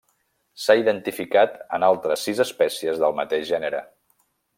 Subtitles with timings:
[0.61, 3.83] S'ha identificat en altres sis espècies del mateix gènere.